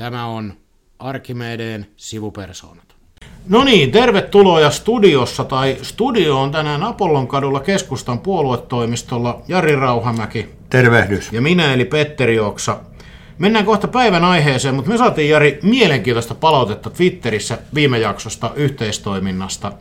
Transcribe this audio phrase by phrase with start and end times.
[0.00, 0.52] Tämä on
[0.98, 2.84] Arkimedeen sivupersoonat.
[3.48, 10.48] No niin, tervetuloa studiossa, tai studio on tänään Apollon kadulla keskustan puoluetoimistolla Jari Rauhamäki.
[10.70, 11.32] Tervehdys.
[11.32, 12.76] Ja minä eli Petteri Oksa.
[13.38, 19.72] Mennään kohta päivän aiheeseen, mutta me saatiin Jari mielenkiintoista palautetta Twitterissä viime jaksosta yhteistoiminnasta.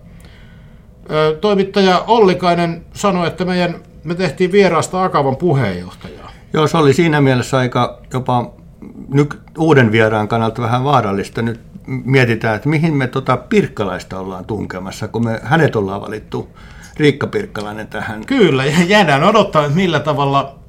[1.42, 6.32] Toimittaja Ollikainen sanoi, että meidän, me tehtiin vieraasta Akavan puheenjohtajaa.
[6.54, 8.59] Joo, se oli siinä mielessä aika jopa
[9.08, 11.42] nyt uuden vieraan kannalta vähän vaarallista.
[11.42, 16.50] Nyt mietitään, että mihin me tota Pirkkalaista ollaan tunkemassa, kun me hänet ollaan valittu
[16.98, 18.26] Riikka Pirkkalainen tähän.
[18.26, 20.60] Kyllä, ja jäädään odottaa, että millä tavalla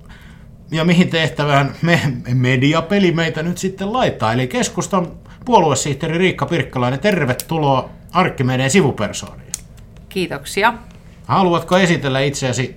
[0.70, 2.00] ja mihin tehtävään me,
[2.34, 4.32] mediapeli meitä nyt sitten laittaa.
[4.32, 5.06] Eli keskustan
[5.44, 9.52] puoluesihteeri Riikka Pirkkalainen, tervetuloa Arkkimedeen sivupersooniin.
[10.08, 10.74] Kiitoksia.
[11.26, 12.76] Haluatko esitellä itseäsi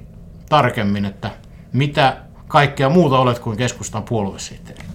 [0.49, 1.31] tarkemmin, että
[1.73, 4.92] mitä kaikkea muuta olet kuin keskustan puoluesihteeri?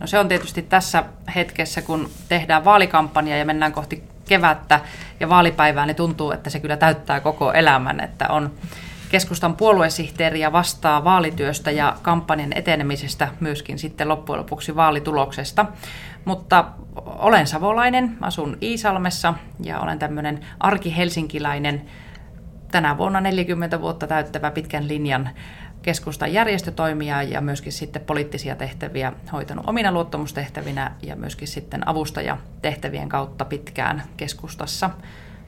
[0.00, 4.80] No se on tietysti tässä hetkessä, kun tehdään vaalikampanja ja mennään kohti kevättä
[5.20, 8.52] ja vaalipäivää, niin tuntuu, että se kyllä täyttää koko elämän, että on
[9.08, 15.66] keskustan puoluesihteeri ja vastaa vaalityöstä ja kampanjan etenemisestä myöskin sitten loppujen lopuksi vaalituloksesta.
[16.24, 16.64] Mutta
[17.06, 21.82] olen savolainen, asun Iisalmessa ja olen tämmöinen arkihelsinkiläinen
[22.70, 25.30] tänä vuonna 40 vuotta täyttävä pitkän linjan
[25.86, 33.44] keskustan järjestötoimia ja myöskin sitten poliittisia tehtäviä hoitanut omina luottamustehtävinä ja myöskin sitten avustajatehtävien kautta
[33.44, 34.90] pitkään keskustassa.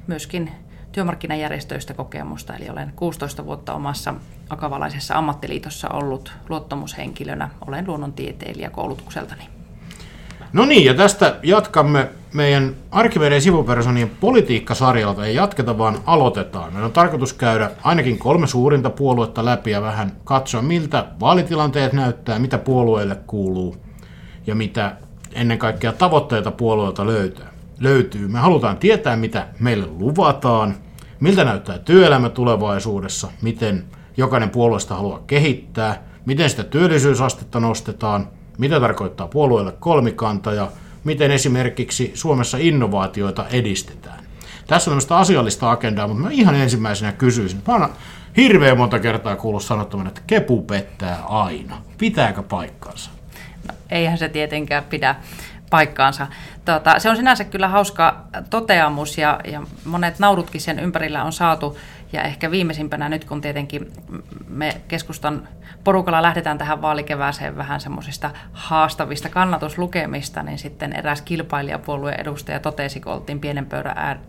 [0.07, 0.53] Myöskin
[0.93, 4.15] työmarkkinajärjestöistä kokemusta, eli olen 16 vuotta omassa
[4.51, 7.49] akavalaisessa ammattiliitossa ollut luottamushenkilönä.
[7.67, 9.43] Olen luonnontieteilijä koulutukseltani.
[10.53, 15.27] No niin, ja tästä jatkamme meidän Arkiveden sivupersonien politiikkasarjalta.
[15.27, 16.73] Ei jatketa, vaan aloitetaan.
[16.73, 22.39] Meidän on tarkoitus käydä ainakin kolme suurinta puoluetta läpi ja vähän katsoa, miltä vaalitilanteet näyttää,
[22.39, 23.77] mitä puolueille kuuluu
[24.47, 24.97] ja mitä
[25.33, 27.45] ennen kaikkea tavoitteita puolueelta löytyy.
[27.81, 28.29] löytyy.
[28.29, 30.75] Me halutaan tietää, mitä meille luvataan,
[31.21, 33.85] miltä näyttää työelämä tulevaisuudessa, miten
[34.17, 38.29] jokainen puolueesta haluaa kehittää, miten sitä työllisyysastetta nostetaan–
[38.59, 40.69] mitä tarkoittaa puolueelle kolmikanta ja
[41.05, 44.19] miten esimerkiksi Suomessa innovaatioita edistetään.
[44.67, 47.63] Tässä on tämmöistä asiallista agendaa, mutta mä ihan ensimmäisenä kysyisin.
[47.67, 47.93] Mä oon
[48.37, 51.83] hirveän monta kertaa kuullut sanottavan, että kepu pettää aina.
[51.99, 53.11] Pitääkö paikkansa?
[53.69, 55.15] No, eihän se tietenkään pidä
[55.71, 56.27] paikkaansa.
[56.65, 61.79] Tota, se on sinänsä kyllä hauska toteamus ja, ja monet naurutkin sen ympärillä on saatu.
[62.13, 63.93] Ja ehkä viimeisimpänä nyt, kun tietenkin
[64.49, 65.49] me keskustan
[65.85, 73.13] porukalla lähdetään tähän vaalikevääseen vähän semmoisista haastavista kannatuslukemista, niin sitten eräs kilpailijapuolueen edustaja totesi, kun
[73.13, 73.67] oltiin pienen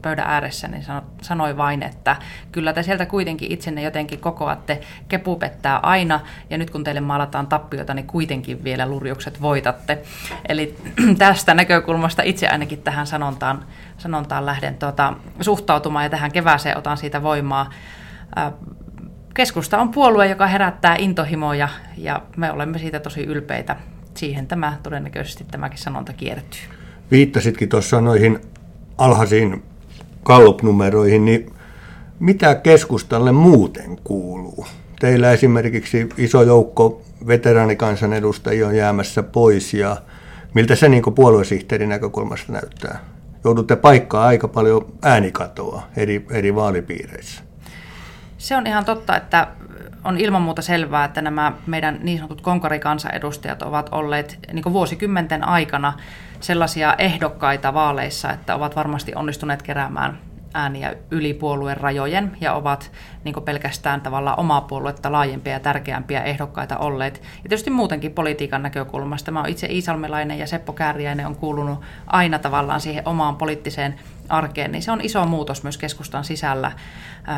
[0.01, 0.83] pöydän ääressä, niin
[1.21, 2.15] sanoi vain, että
[2.51, 6.19] kyllä te sieltä kuitenkin itsenne jotenkin kokoatte, kepu pettää aina,
[6.49, 10.01] ja nyt kun teille maalataan tappiota, niin kuitenkin vielä lurjukset voitatte.
[10.49, 10.75] Eli
[11.17, 13.65] tästä näkökulmasta itse ainakin tähän sanontaan,
[13.97, 17.68] sanontaan lähden tuota, suhtautumaan, ja tähän kevääseen otan siitä voimaa
[19.33, 23.75] Keskusta on puolue, joka herättää intohimoja ja me olemme siitä tosi ylpeitä.
[24.13, 26.61] Siihen tämä todennäköisesti tämäkin sanonta kiertyy.
[27.11, 28.39] Viittasitkin tuossa noihin
[28.97, 29.63] alhaisiin
[30.23, 31.53] kallupnumeroihin, niin
[32.19, 34.67] mitä keskustalle muuten kuuluu?
[34.99, 39.97] Teillä esimerkiksi iso joukko veteraanikansanedustajia on jäämässä pois ja
[40.53, 42.99] miltä se niin puoluesihteerin näkökulmasta näyttää?
[43.43, 47.48] Joudutte paikkaa aika paljon äänikatoa eri, eri vaalipiireissä.
[48.39, 49.47] Se on ihan totta, että
[50.03, 55.93] on ilman muuta selvää, että nämä meidän niin sanotut konkarikansanedustajat ovat olleet niin vuosikymmenten aikana
[56.39, 60.17] sellaisia ehdokkaita vaaleissa, että ovat varmasti onnistuneet keräämään
[60.53, 62.91] ääniä yli puolueen rajojen ja ovat
[63.23, 67.17] niin pelkästään tavallaan omaa puoluetta laajempia ja tärkeämpiä ehdokkaita olleet.
[67.17, 69.31] Ja tietysti muutenkin politiikan näkökulmasta.
[69.31, 73.95] Mä oon itse Iisalmelainen ja Seppo Kääriäinen on kuulunut aina tavallaan siihen omaan poliittiseen
[74.29, 76.71] arkeen, niin se on iso muutos myös keskustan sisällä.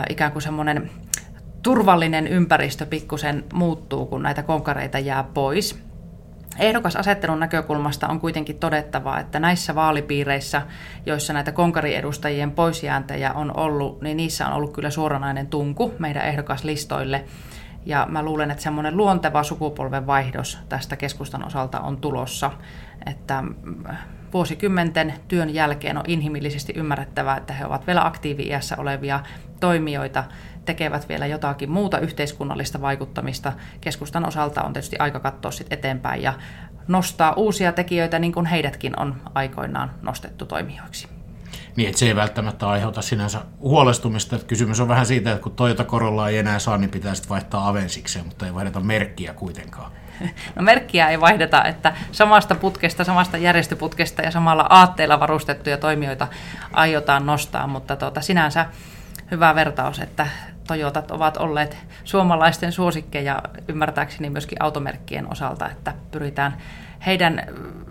[0.09, 0.91] Ikään kuin semmoinen
[1.63, 5.90] turvallinen ympäristö pikkusen muuttuu, kun näitä konkareita jää pois.
[6.59, 10.61] Ehdokasasettelun näkökulmasta on kuitenkin todettava, että näissä vaalipiireissä,
[11.05, 17.25] joissa näitä konkariedustajien poisjääntejä on ollut, niin niissä on ollut kyllä suoranainen tunku meidän ehdokaslistoille.
[17.85, 22.51] Ja mä luulen, että semmoinen luonteva sukupolven vaihdos tästä keskustan osalta on tulossa.
[23.05, 23.43] Että
[24.33, 29.19] vuosikymmenten työn jälkeen on inhimillisesti ymmärrettävää, että he ovat vielä aktiivi-iässä olevia
[29.59, 30.23] toimijoita,
[30.65, 33.53] tekevät vielä jotakin muuta yhteiskunnallista vaikuttamista.
[33.81, 36.33] Keskustan osalta on tietysti aika katsoa sit eteenpäin ja
[36.87, 41.07] nostaa uusia tekijöitä niin kuin heidätkin on aikoinaan nostettu toimijoiksi.
[41.75, 44.35] Niin, että se ei välttämättä aiheuta sinänsä huolestumista.
[44.35, 47.29] Että kysymys on vähän siitä, että kun Toyota Corolla ei enää saa, niin pitää sitten
[47.29, 49.91] vaihtaa Avensikseen, mutta ei vaihdeta merkkiä kuitenkaan.
[50.55, 56.27] No merkkiä ei vaihdeta, että samasta putkesta, samasta järjestöputkesta ja samalla aatteella varustettuja toimijoita
[56.73, 58.65] aiotaan nostaa, mutta tuota, sinänsä
[59.31, 60.27] hyvä vertaus, että
[60.67, 66.57] Toyotat ovat olleet suomalaisten suosikkeja ymmärtääkseni myöskin automerkkien osalta, että pyritään
[67.05, 67.43] heidän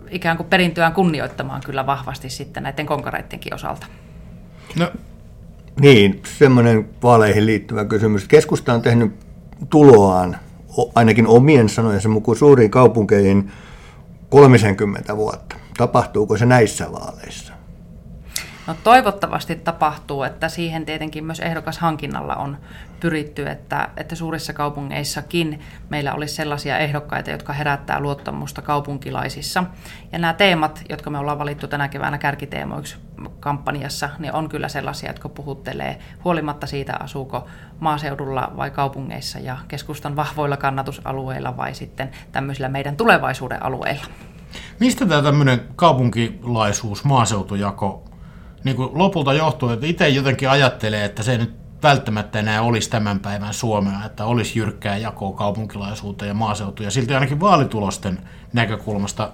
[0.09, 3.85] ikään kuin perintöään kunnioittamaan kyllä vahvasti sitten näiden konkareittenkin osalta.
[4.79, 4.91] No.
[5.79, 8.27] Niin, semmoinen vaaleihin liittyvä kysymys.
[8.27, 9.11] Keskusta on tehnyt
[9.69, 10.37] tuloaan,
[10.95, 13.51] ainakin omien sanojensa mukaan suuriin kaupunkeihin
[14.29, 15.55] 30 vuotta.
[15.77, 17.50] Tapahtuuko se näissä vaaleissa?
[18.71, 22.57] No toivottavasti tapahtuu, että siihen tietenkin myös ehdokashankinnalla on
[22.99, 25.59] pyritty, että, että suurissa kaupungeissakin
[25.89, 29.63] meillä olisi sellaisia ehdokkaita, jotka herättää luottamusta kaupunkilaisissa.
[30.11, 32.95] Ja nämä teemat, jotka me ollaan valittu tänä keväänä kärkiteemoiksi
[33.39, 37.47] kampanjassa, niin on kyllä sellaisia, jotka puhuttelee huolimatta siitä, asuuko
[37.79, 44.05] maaseudulla vai kaupungeissa ja keskustan vahvoilla kannatusalueilla vai sitten tämmöisillä meidän tulevaisuuden alueilla.
[44.79, 48.10] Mistä tämä tämmöinen kaupunkilaisuus, maaseutujako
[48.63, 53.19] niin kuin lopulta johtuu, että itse jotenkin ajattelee, että se nyt välttämättä enää olisi tämän
[53.19, 56.85] päivän Suomea, että olisi jyrkkää jakoa kaupunkilaisuuteen ja maaseutuun.
[56.85, 58.19] Ja silti ainakin vaalitulosten
[58.53, 59.31] näkökulmasta,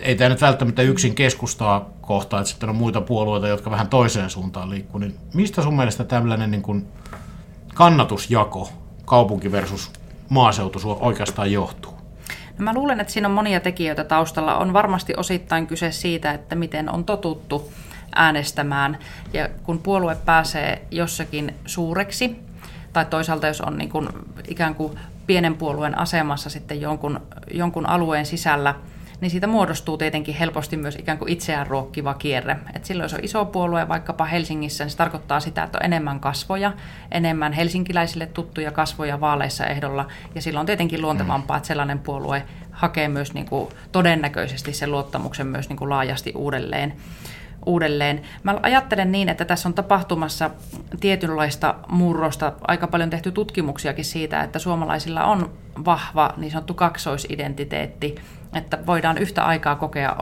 [0.00, 4.30] ei tämä nyt välttämättä yksin keskustaa kohtaa, että sitten on muita puolueita, jotka vähän toiseen
[4.30, 5.00] suuntaan liikkuu.
[5.00, 6.86] Niin mistä sun mielestä tällainen niin kuin
[7.74, 8.72] kannatusjako
[9.04, 9.90] kaupunki versus
[10.28, 11.92] maaseutu oikeastaan johtuu?
[12.58, 14.56] No mä luulen, että siinä on monia tekijöitä taustalla.
[14.56, 17.72] On varmasti osittain kyse siitä, että miten on totuttu
[18.14, 18.98] äänestämään.
[19.32, 22.36] Ja kun puolue pääsee jossakin suureksi,
[22.92, 24.08] tai toisaalta jos on niin kuin
[24.48, 27.20] ikään kuin pienen puolueen asemassa sitten jonkun,
[27.50, 28.74] jonkun alueen sisällä,
[29.20, 32.56] niin siitä muodostuu tietenkin helposti myös ikään kuin itseään ruokkiva kierre.
[32.74, 36.20] Et silloin jos on iso puolue vaikkapa Helsingissä, niin se tarkoittaa sitä, että on enemmän
[36.20, 36.72] kasvoja,
[37.12, 43.08] enemmän helsinkiläisille tuttuja kasvoja vaaleissa ehdolla, ja silloin on tietenkin luontevampaa, että sellainen puolue hakee
[43.08, 46.94] myös niin kuin todennäköisesti sen luottamuksen myös niin kuin laajasti uudelleen
[47.66, 48.22] uudelleen.
[48.42, 50.50] Mä ajattelen niin, että tässä on tapahtumassa
[51.00, 52.52] tietynlaista murrosta.
[52.68, 55.50] Aika paljon tehty tutkimuksiakin siitä, että suomalaisilla on
[55.84, 58.14] vahva niin sanottu kaksoisidentiteetti,
[58.54, 60.16] että voidaan yhtä aikaa kokea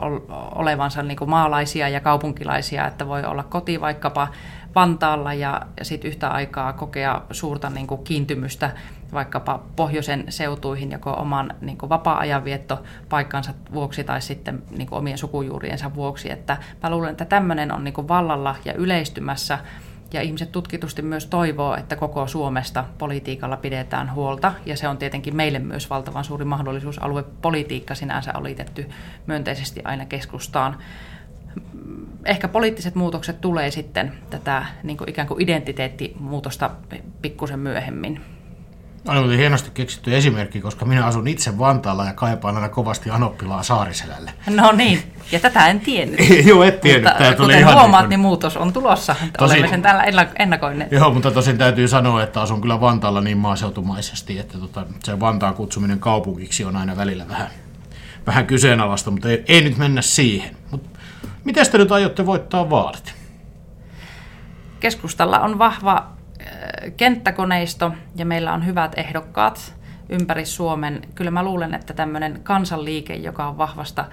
[0.55, 4.27] olevansa niin kuin maalaisia ja kaupunkilaisia, että voi olla koti vaikkapa
[4.77, 8.71] Vantaalla ja, ja sitten yhtä aikaa kokea suurta niin kuin kiintymystä
[9.13, 15.17] vaikkapa pohjoisen seutuihin joko oman niin kuin vapaa-ajanvietto paikkansa vuoksi tai sitten niin kuin omien
[15.17, 16.31] sukujuuriensa vuoksi.
[16.31, 19.59] Että mä luulen, että tämmöinen on niin kuin vallalla ja yleistymässä
[20.13, 25.35] ja ihmiset tutkitusti myös toivoo, että koko Suomesta politiikalla pidetään huolta, ja se on tietenkin
[25.35, 27.03] meille myös valtavan suuri mahdollisuus.
[27.03, 28.89] Aluepolitiikka sinänsä on liitetty
[29.27, 30.77] myönteisesti aina keskustaan.
[32.25, 36.69] Ehkä poliittiset muutokset tulee sitten tätä niin kuin ikään kuin identiteettimuutosta
[37.21, 38.21] pikkusen myöhemmin.
[39.07, 44.31] Oli hienosti keksitty esimerkki, koska minä asun itse Vantaalla ja kaipaan aina kovasti Anoppilaa Saariselälle.
[44.49, 46.19] No niin, ja tätä en tiennyt.
[46.45, 47.03] Joo, et tiennyt.
[47.03, 49.15] Mutta Tämä tuli kuten ihan huomaat, niin, niin muutos on tulossa.
[49.37, 50.91] Tosin, Olemme sen täällä ennakoineet.
[50.91, 55.53] Joo, mutta tosin täytyy sanoa, että asun kyllä Vantaalla niin maaseutumaisesti, että tota, se Vantaan
[55.53, 57.47] kutsuminen kaupungiksi on aina välillä vähän,
[58.27, 60.55] vähän kyseenalaista, mutta ei, ei nyt mennä siihen.
[60.71, 60.96] Mut
[61.47, 63.15] miten te nyt aiotte voittaa vaalit?
[64.79, 66.07] Keskustalla on vahva
[66.97, 69.75] kenttäkoneisto ja meillä on hyvät ehdokkaat
[70.09, 71.01] ympäri Suomen.
[71.15, 74.05] Kyllä mä luulen, että tämmöinen kansanliike, joka on vahvasta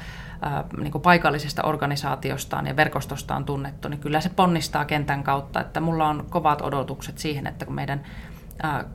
[0.79, 5.61] niin kuin paikallisesta organisaatiostaan ja verkostostaan tunnettu, niin kyllä se ponnistaa kentän kautta.
[5.61, 8.03] Että mulla on kovat odotukset siihen, että kun meidän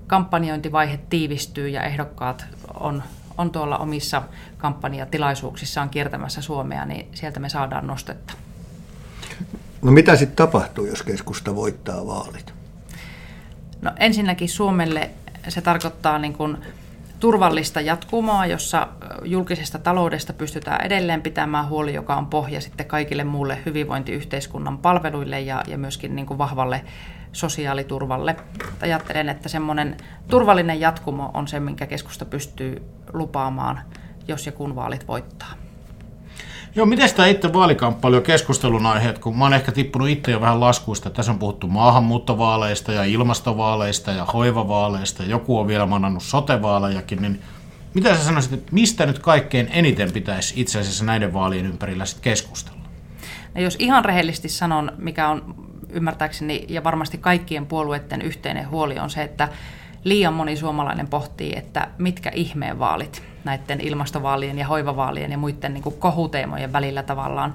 [0.08, 2.48] kampanjointivaihe tiivistyy ja ehdokkaat
[2.80, 3.04] on,
[3.40, 4.22] on tuolla omissa
[4.58, 8.34] kampanjatilaisuuksissaan kiertämässä Suomea, niin sieltä me saadaan nostetta.
[9.82, 12.54] No mitä sitten tapahtuu, jos keskusta voittaa vaalit?
[13.82, 15.10] No ensinnäkin Suomelle
[15.48, 16.58] se tarkoittaa niin kuin
[17.20, 18.88] turvallista jatkumoa, jossa
[19.26, 25.64] julkisesta taloudesta pystytään edelleen pitämään huoli, joka on pohja sitten kaikille muulle hyvinvointiyhteiskunnan palveluille ja,
[25.68, 26.82] ja myöskin niin kuin vahvalle
[27.34, 28.36] sosiaaliturvalle.
[28.82, 32.82] Ajattelen, että semmoinen turvallinen jatkumo on se, minkä keskusta pystyy
[33.14, 33.80] lupaamaan,
[34.28, 35.54] jos ja kun vaalit voittaa.
[36.76, 40.60] Joo, miten tämä itse vaalikamppailu keskustelun aiheet, kun mä oon ehkä tippunut itse jo vähän
[40.60, 47.42] laskuista, tässä on puhuttu maahanmuuttovaaleista ja ilmastovaaleista ja hoivavaaleista, joku on vielä manannut sotevaalejakin, niin
[47.94, 52.24] mitä sä sanoisit, että mistä nyt kaikkein eniten pitäisi itse asiassa näiden vaalien ympärillä sitten
[52.24, 52.80] keskustella?
[53.56, 59.10] No jos ihan rehellisesti sanon, mikä on ymmärtääkseni ja varmasti kaikkien puolueiden yhteinen huoli on
[59.10, 59.50] se, että
[60.04, 65.84] liian moni suomalainen pohtii, että mitkä ihmeen vaalit näiden ilmastovaalien ja hoivavaalien ja muiden niin
[65.84, 67.54] kuin kohuteemojen välillä tavallaan.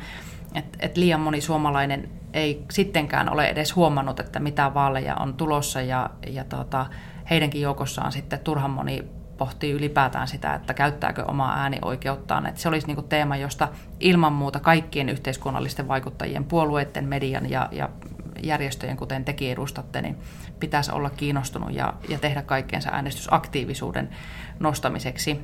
[0.55, 5.81] Et, et liian moni suomalainen ei sittenkään ole edes huomannut, että mitä vaaleja on tulossa
[5.81, 6.87] ja, ja tota,
[7.31, 9.05] heidänkin joukossaan sitten turhan moni
[9.39, 12.47] pohtii ylipäätään sitä, että käyttääkö omaa äänioikeuttaan.
[12.47, 13.69] Että se olisi niin teema, josta
[14.01, 17.89] ilman muuta kaikkien yhteiskunnallisten vaikuttajien, puolueiden, median ja, ja
[18.43, 20.17] järjestöjen, kuten tekin edustatte, niin
[20.61, 24.09] pitäisi olla kiinnostunut ja, ja tehdä kaikkeensa äänestysaktiivisuuden
[24.59, 25.41] nostamiseksi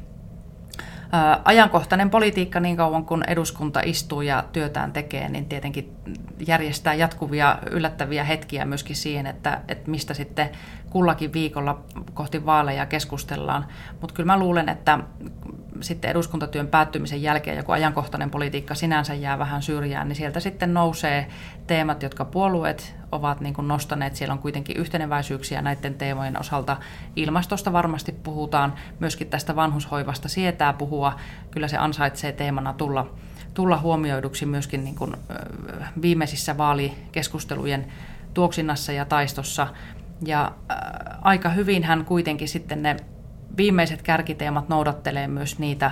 [1.45, 5.97] ajankohtainen politiikka niin kauan kun eduskunta istuu ja työtään tekee, niin tietenkin
[6.47, 10.51] järjestää jatkuvia yllättäviä hetkiä myöskin siihen, että, että mistä sitten
[10.91, 11.81] kullakin viikolla
[12.15, 13.67] kohti vaaleja keskustellaan.
[14.01, 14.99] Mutta kyllä mä luulen, että
[15.81, 21.27] sitten eduskuntatyön päättymisen jälkeen joku ajankohtainen politiikka sinänsä jää vähän syrjään, niin sieltä sitten nousee
[21.67, 24.17] teemat, jotka puolueet ovat niin kuin nostaneet.
[24.17, 26.77] Siellä on kuitenkin yhteneväisyyksiä näiden teemojen osalta.
[27.17, 31.17] Ilmastosta varmasti puhutaan, myöskin tästä vanhushoivasta sietää puhua.
[31.51, 33.15] Kyllä se ansaitsee teemana tulla,
[33.55, 35.17] tulla huomioiduksi myöskin niin kuin
[36.03, 37.87] viimeisissä vaalikeskustelujen
[38.35, 39.67] tuoksinnassa ja taistossa.
[40.25, 40.53] Ja
[41.23, 42.97] aika hyvin hän kuitenkin sitten ne
[43.57, 45.91] viimeiset kärkiteemat noudattelee myös niitä,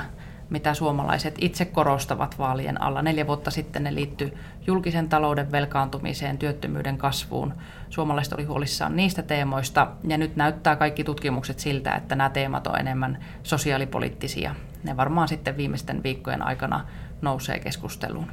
[0.51, 3.03] mitä suomalaiset itse korostavat vaalien alla.
[3.03, 4.33] Neljä vuotta sitten ne liittyi
[4.67, 7.55] julkisen talouden velkaantumiseen, työttömyyden kasvuun.
[7.91, 12.81] Suomalaiset oli huolissaan niistä teemoista ja nyt näyttää kaikki tutkimukset siltä, että nämä teemat on
[12.81, 14.55] enemmän sosiaalipoliittisia.
[14.85, 16.85] Ne varmaan sitten viimeisten viikkojen aikana
[17.23, 18.27] nousee keskusteluun.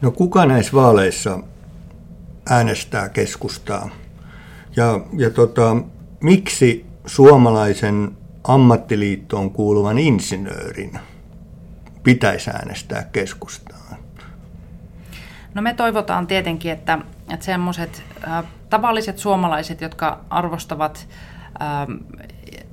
[0.00, 1.40] No kuka näissä vaaleissa
[2.50, 3.90] äänestää keskustaa?
[4.76, 5.76] Ja, ja tota,
[6.20, 10.98] miksi suomalaisen ammattiliittoon kuuluvan insinöörin
[12.02, 13.80] pitäisi äänestää keskustaan?
[15.54, 16.98] No me toivotaan tietenkin, että,
[17.32, 21.08] että semmoiset äh, tavalliset suomalaiset, jotka arvostavat
[21.62, 21.86] äh,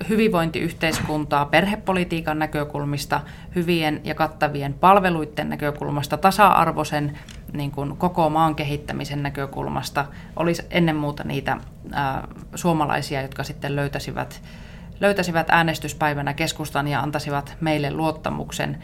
[0.09, 3.21] hyvinvointiyhteiskuntaa perhepolitiikan näkökulmista,
[3.55, 7.19] hyvien ja kattavien palveluiden näkökulmasta, tasa-arvoisen
[7.53, 10.05] niin kuin koko maan kehittämisen näkökulmasta,
[10.35, 12.23] olisi ennen muuta niitä äh,
[12.55, 14.41] suomalaisia, jotka sitten löytäisivät
[14.99, 18.83] löytäisivät äänestyspäivänä keskustan ja antaisivat meille luottamuksen.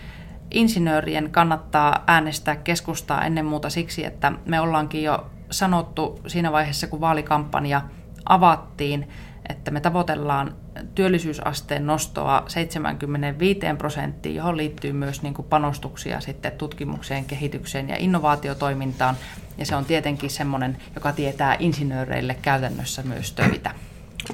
[0.51, 7.01] Insinöörien kannattaa äänestää keskustaa ennen muuta siksi, että me ollaankin jo sanottu siinä vaiheessa, kun
[7.01, 7.81] vaalikampanja
[8.25, 9.09] avattiin,
[9.49, 10.55] että me tavoitellaan
[10.95, 19.15] työllisyysasteen nostoa 75 prosenttiin, johon liittyy myös niin kuin panostuksia sitten tutkimukseen, kehitykseen ja innovaatiotoimintaan.
[19.57, 23.71] Ja se on tietenkin semmoinen, joka tietää insinööreille käytännössä myös töitä.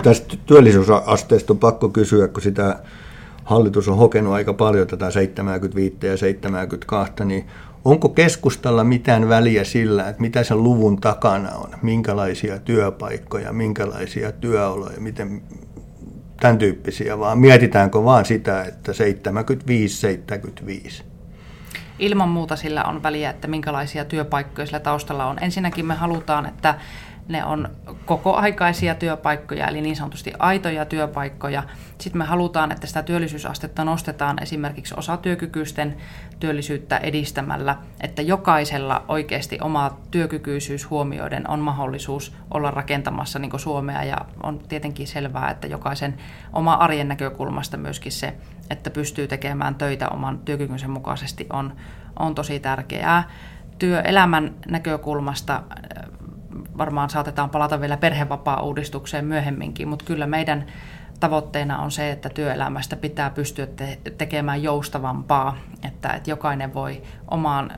[0.03, 2.79] Tästä työllisyysasteesta on pakko kysyä, kun sitä
[3.43, 7.45] hallitus on hokenut aika paljon tätä 75 ja 72, niin
[7.85, 15.01] onko keskustalla mitään väliä sillä, että mitä sen luvun takana on, minkälaisia työpaikkoja, minkälaisia työoloja,
[15.01, 15.41] miten
[16.39, 18.95] tämän tyyppisiä, vaan mietitäänkö vaan sitä, että 75-75?
[21.99, 25.37] Ilman muuta sillä on väliä, että minkälaisia työpaikkoja sillä taustalla on.
[25.41, 26.75] Ensinnäkin me halutaan, että
[27.29, 27.69] ne on
[28.05, 31.63] kokoaikaisia työpaikkoja, eli niin sanotusti aitoja työpaikkoja.
[31.97, 35.97] Sitten me halutaan, että sitä työllisyysastetta nostetaan esimerkiksi osatyökykyisten
[36.39, 44.17] työllisyyttä edistämällä, että jokaisella oikeasti oma työkykyisyys huomioiden on mahdollisuus olla rakentamassa niin Suomea, ja
[44.43, 46.17] on tietenkin selvää, että jokaisen
[46.53, 48.33] oma arjen näkökulmasta myöskin se,
[48.69, 51.73] että pystyy tekemään töitä oman työkykynsä mukaisesti on,
[52.19, 53.29] on tosi tärkeää.
[53.79, 55.63] Työelämän näkökulmasta
[56.79, 60.65] varmaan saatetaan palata vielä perhevapaa-uudistukseen myöhemminkin, mutta kyllä meidän
[61.19, 65.57] tavoitteena on se, että työelämästä pitää pystyä te- tekemään joustavampaa,
[65.87, 67.71] että, että jokainen voi omaan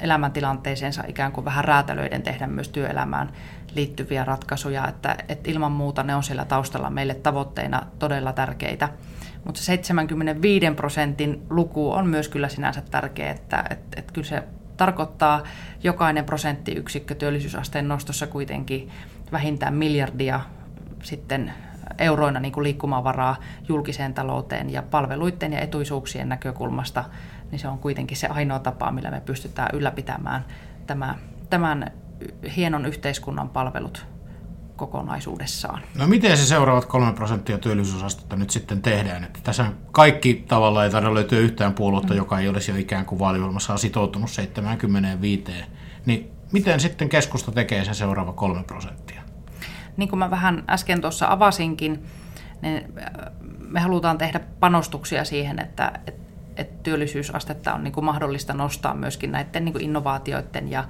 [0.00, 3.32] elämäntilanteeseensa ikään kuin vähän räätälöiden tehdä myös työelämään
[3.74, 8.88] liittyviä ratkaisuja, että, että ilman muuta ne on siellä taustalla meille tavoitteina todella tärkeitä.
[9.44, 14.42] Mutta se 75 prosentin luku on myös kyllä sinänsä tärkeä, että, että, että kyllä se
[14.82, 15.42] tarkoittaa
[15.82, 18.90] jokainen prosenttiyksikkö työllisyysasteen nostossa kuitenkin
[19.32, 20.40] vähintään miljardia
[21.02, 21.52] sitten
[21.98, 23.36] euroina niin kuin liikkumavaraa
[23.68, 27.04] julkiseen talouteen ja palveluiden ja etuisuuksien näkökulmasta,
[27.50, 30.44] niin se on kuitenkin se ainoa tapa, millä me pystytään ylläpitämään
[30.86, 31.14] tämä,
[31.50, 31.90] tämän
[32.56, 34.06] hienon yhteiskunnan palvelut
[34.86, 35.82] kokonaisuudessaan.
[35.94, 39.24] No miten se seuraavat 3 prosenttia työllisyysastetta nyt sitten tehdään?
[39.24, 42.16] Että tässä kaikki tavalla ei tarvitse löytyä yhtään puoluetta, mm.
[42.16, 45.44] joka ei olisi jo ikään kuin vaaliohjelmassa sitoutunut 75.
[46.06, 49.22] Niin miten sitten keskusta tekee se seuraava 3 prosenttia?
[49.96, 52.02] Niin kuin mä vähän äsken tuossa avasinkin,
[52.62, 56.22] niin äh, me halutaan tehdä panostuksia siihen, että, että,
[56.56, 60.84] että työllisyysastetta on niin kuin mahdollista nostaa myöskin näiden niin kuin innovaatioiden ja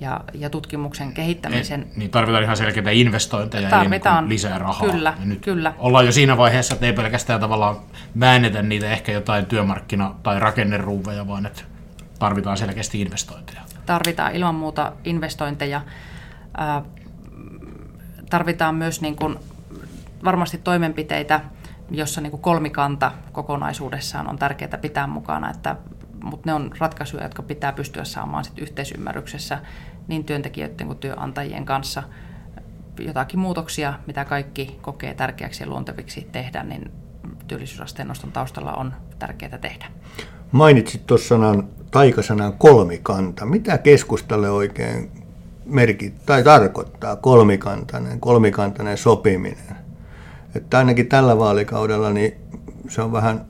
[0.00, 1.80] ja, ja tutkimuksen kehittämisen.
[1.80, 4.90] Niin, niin tarvitaan ihan selkeitä investointeja tarvitaan, ja niin lisää rahaa.
[4.90, 5.74] Kyllä, ja nyt kyllä.
[5.78, 7.76] Ollaan jo siinä vaiheessa, että ei pelkästään tavallaan
[8.20, 11.62] väännetä niitä ehkä jotain työmarkkina- tai rakenneruuveja, vaan että
[12.18, 13.60] tarvitaan selkeästi investointeja.
[13.86, 15.80] Tarvitaan ilman muuta investointeja.
[18.30, 19.36] Tarvitaan myös niin kuin
[20.24, 21.40] varmasti toimenpiteitä
[21.90, 25.76] jossa niin kuin kolmikanta kokonaisuudessaan on tärkeää pitää mukana, että,
[26.26, 29.58] mutta ne on ratkaisuja, jotka pitää pystyä saamaan sit yhteisymmärryksessä
[30.08, 32.02] niin työntekijöiden kuin työnantajien kanssa.
[33.00, 36.90] Jotakin muutoksia, mitä kaikki kokee tärkeäksi ja luonteviksi tehdä, niin
[37.48, 39.86] työllisyysasteen noston taustalla on tärkeää tehdä.
[40.52, 43.46] Mainitsit tuossa sanan, taikasanan kolmikanta.
[43.46, 45.10] Mitä keskustalle oikein
[45.64, 49.76] merkit, tai tarkoittaa kolmikantainen, kolmikantainen sopiminen?
[50.54, 52.32] Että ainakin tällä vaalikaudella niin
[52.88, 53.46] se on vähän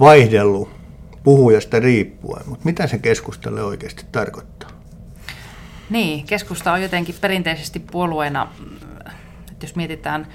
[0.00, 0.77] vaihdellut
[1.28, 4.70] puhujasta riippuen, mutta mitä se keskustalle oikeasti tarkoittaa?
[5.90, 8.48] Niin, keskusta on jotenkin perinteisesti puolueena,
[9.52, 10.26] että jos mietitään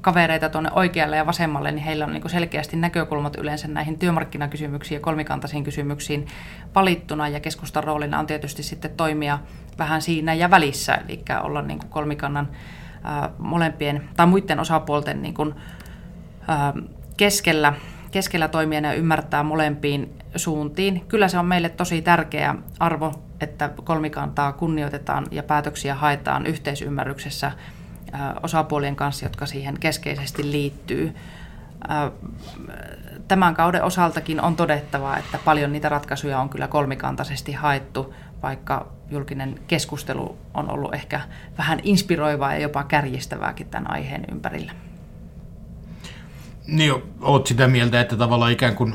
[0.00, 5.00] kavereita tuonne oikealle ja vasemmalle, niin heillä on niin selkeästi näkökulmat yleensä näihin työmarkkinakysymyksiin ja
[5.00, 6.26] kolmikantaisiin kysymyksiin
[6.74, 7.28] valittuna.
[7.28, 9.38] Ja keskustan roolina on tietysti sitten toimia
[9.78, 12.48] vähän siinä ja välissä, eli olla niin kolmikannan
[13.38, 15.54] molempien tai muiden osapuolten niin kuin,
[17.16, 17.72] keskellä,
[18.10, 21.04] keskellä toimia ja ymmärtää molempiin suuntiin.
[21.08, 27.52] Kyllä se on meille tosi tärkeä arvo, että kolmikantaa kunnioitetaan ja päätöksiä haetaan yhteisymmärryksessä
[28.42, 31.14] osapuolien kanssa, jotka siihen keskeisesti liittyy.
[33.28, 39.60] Tämän kauden osaltakin on todettava, että paljon niitä ratkaisuja on kyllä kolmikantaisesti haettu, vaikka julkinen
[39.66, 41.20] keskustelu on ollut ehkä
[41.58, 44.72] vähän inspiroivaa ja jopa kärjistävääkin tämän aiheen ympärillä.
[46.66, 48.94] Niin, oot sitä mieltä, että tavallaan ikään kuin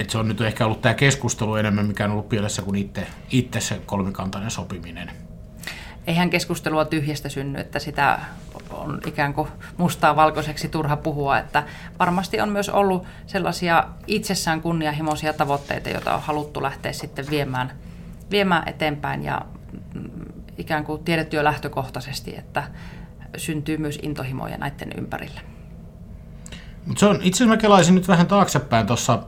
[0.00, 3.06] että se on nyt ehkä ollut tämä keskustelu enemmän, mikä on ollut pielessä kuin itse,
[3.30, 5.10] itse se kolmikantainen sopiminen.
[6.06, 8.18] Eihän keskustelua tyhjästä synny, että sitä
[8.70, 11.62] on ikään kuin mustaa valkoiseksi turha puhua, että
[11.98, 17.72] varmasti on myös ollut sellaisia itsessään kunnianhimoisia tavoitteita, joita on haluttu lähteä sitten viemään,
[18.30, 19.40] viemään eteenpäin ja
[19.94, 20.10] mm,
[20.58, 22.62] ikään kuin tiedetty jo lähtökohtaisesti, että
[23.36, 25.40] syntyy myös intohimoja näiden ympärillä.
[26.88, 29.22] Mutta se on, itse asiassa mä kelaisin nyt vähän taaksepäin tuossa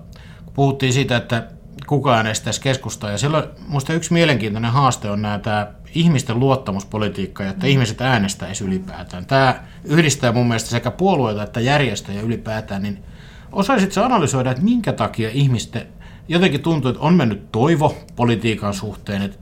[0.54, 1.48] puhuttiin siitä, että
[1.86, 3.10] kuka äänestäisi keskustaa.
[3.10, 7.70] Ja silloin minusta yksi mielenkiintoinen haaste on nämä tämä ihmisten luottamuspolitiikka ja että mm.
[7.70, 9.26] ihmiset äänestäisi ylipäätään.
[9.26, 13.04] Tämä yhdistää mun mielestä sekä puolueita että järjestöjä ylipäätään, niin
[13.52, 15.86] osaisitko analysoida, että minkä takia ihmisten
[16.28, 19.38] jotenkin tuntuu, että on mennyt toivo politiikan suhteen, että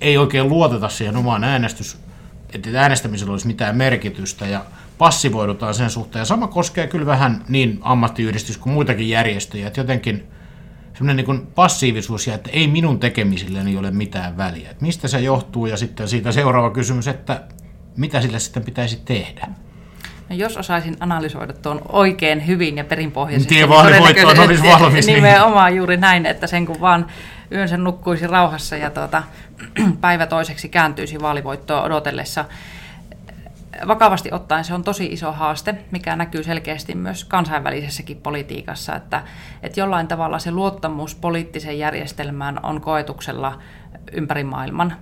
[0.00, 1.98] ei oikein luoteta siihen omaan äänestys,
[2.54, 4.64] että äänestämisellä olisi mitään merkitystä ja
[5.02, 6.20] passivoidutaan sen suhteen.
[6.20, 10.22] Ja sama koskee kyllä vähän niin ammattiyhdistys kuin muitakin järjestöjä, että jotenkin–
[10.94, 14.70] semmoinen niin passiivisuus ja että ei minun tekemisilleni ole mitään väliä.
[14.70, 17.40] Että mistä se johtuu ja sitten siitä seuraava kysymys, että
[17.96, 19.48] mitä sille sitten pitäisi tehdä?
[20.28, 25.06] No jos osaisin analysoida tuon oikein hyvin ja perinpohjaisesti, niin todennäköisesti olisi valmis.
[25.06, 25.14] Niin.
[25.14, 27.06] Nimenomaan juuri näin, että sen kun vaan
[27.52, 29.22] yönsä nukkuisi rauhassa ja tuota,
[30.00, 32.44] päivä toiseksi kääntyisi vaalivoittoa odotellessa,
[33.88, 39.22] vakavasti ottaen se on tosi iso haaste, mikä näkyy selkeästi myös kansainvälisessäkin politiikassa, että,
[39.62, 43.58] että jollain tavalla se luottamus poliittiseen järjestelmään on koetuksella
[44.12, 44.96] ympäri maailman.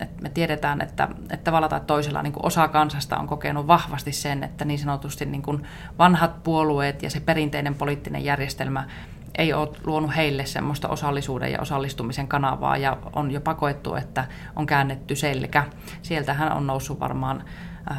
[0.00, 4.44] Et me tiedetään, että, että tavalla tai toisella niin osa kansasta on kokenut vahvasti sen,
[4.44, 5.62] että niin sanotusti niin kuin
[5.98, 8.84] vanhat puolueet ja se perinteinen poliittinen järjestelmä
[9.38, 14.24] ei ole luonut heille semmoista osallisuuden ja osallistumisen kanavaa ja on jopa koettu, että
[14.56, 15.64] on käännetty selkä.
[16.02, 17.44] Sieltähän on noussut varmaan
[17.90, 17.98] äh,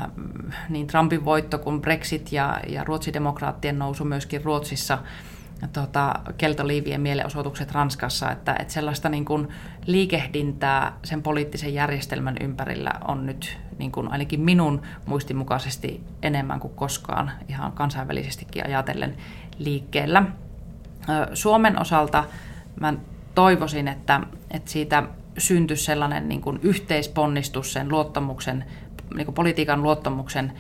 [0.70, 4.98] niin Trumpin voitto kuin Brexit ja, ja ruotsidemokraattien nousu myöskin Ruotsissa,
[5.74, 9.48] tota, keltoliivien mielenosoitukset Ranskassa, että, että sellaista niin kuin
[9.86, 17.32] liikehdintää sen poliittisen järjestelmän ympärillä on nyt niin kuin ainakin minun muistimukaisesti enemmän kuin koskaan
[17.48, 19.18] ihan kansainvälisestikin ajatellen
[19.60, 20.24] liikkeellä.
[21.34, 22.24] Suomen osalta
[22.80, 22.94] mä
[23.36, 24.22] toivoisin, että,
[24.52, 25.04] että siitä
[25.38, 28.66] syntyisi sellainen niin kuin yhteisponnistus sen luottamuksen
[29.16, 30.54] niin politiikan luottamuksen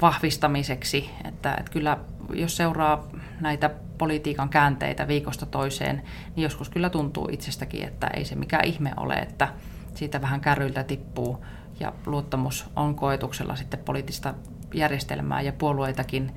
[0.00, 1.10] vahvistamiseksi.
[1.24, 1.98] Että, että kyllä
[2.32, 3.08] jos seuraa
[3.40, 6.02] näitä politiikan käänteitä viikosta toiseen,
[6.36, 9.48] niin joskus kyllä tuntuu itsestäkin, että ei se mikään ihme ole, että
[9.94, 11.44] siitä vähän kärryiltä tippuu
[11.80, 14.34] ja luottamus on koetuksella sitten poliittista
[14.74, 16.32] järjestelmää ja puolueitakin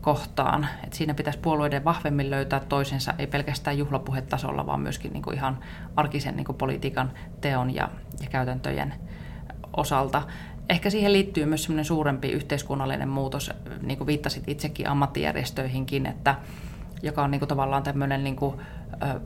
[0.00, 0.68] kohtaan.
[0.86, 5.58] Et siinä pitäisi puolueiden vahvemmin löytää toisensa, ei pelkästään juhlapuhetasolla, vaan myöskin niin kuin ihan
[5.96, 7.88] arkisen niin kuin politiikan teon ja,
[8.22, 8.94] ja käytäntöjen
[9.76, 10.22] osalta.
[10.68, 13.50] Ehkä siihen liittyy myös semmoinen suurempi yhteiskunnallinen muutos,
[13.82, 16.34] niin kuin viittasit itsekin ammattijärjestöihinkin, että,
[17.02, 18.56] joka on niin kuin tavallaan tämmöinen niin kuin,
[19.02, 19.20] ö,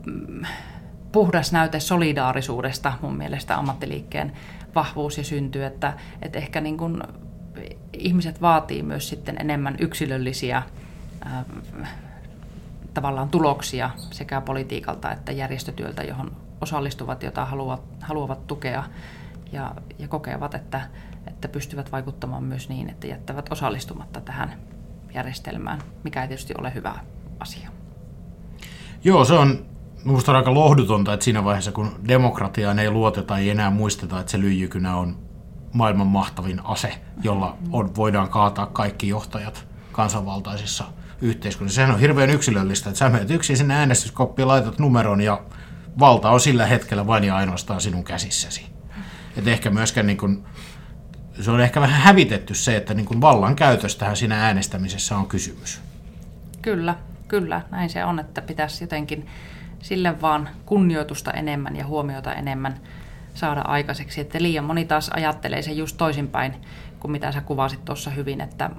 [1.11, 4.31] puhdas näyte solidaarisuudesta mun mielestä ammattiliikkeen
[4.75, 7.03] vahvuus ja syntyy, että, että ehkä niin kuin
[7.93, 10.63] ihmiset vaatii myös sitten enemmän yksilöllisiä
[11.25, 11.27] ö,
[12.93, 16.31] tavallaan tuloksia sekä politiikalta että järjestötyöltä, johon
[16.61, 18.83] osallistuvat, jota haluavat, haluavat tukea
[19.51, 20.81] ja, ja kokevat, että,
[21.27, 24.59] että pystyvät vaikuttamaan myös niin, että jättävät osallistumatta tähän
[25.13, 26.95] järjestelmään, mikä ei tietysti ole hyvä
[27.39, 27.69] asia.
[29.03, 29.65] Joo, se on
[30.05, 34.39] minusta aika lohdutonta, että siinä vaiheessa kun demokratiaan ei luoteta, ei enää muisteta, että se
[34.39, 35.17] lyijykynä on
[35.73, 40.83] maailman mahtavin ase, jolla on, voidaan kaataa kaikki johtajat kansanvaltaisissa
[41.21, 41.75] yhteiskunnissa.
[41.75, 45.41] Sehän on hirveän yksilöllistä, että sä menet yksin sinne äänestyskoppiin, laitat numeron ja
[45.99, 48.76] valta on sillä hetkellä vain ja ainoastaan sinun käsissäsi.
[49.37, 50.43] Et ehkä myöskään niin kun,
[51.41, 55.81] se on ehkä vähän hävitetty se, että niin kun vallan käytöstähän siinä äänestämisessä on kysymys.
[56.61, 56.95] Kyllä,
[57.27, 57.61] kyllä.
[57.71, 59.27] Näin se on, että pitäisi jotenkin
[59.81, 62.79] sille vaan kunnioitusta enemmän ja huomiota enemmän
[63.33, 64.21] saada aikaiseksi.
[64.21, 66.53] Että liian moni taas ajattelee se just toisinpäin
[66.99, 68.69] kuin mitä sä kuvasit tuossa hyvin, että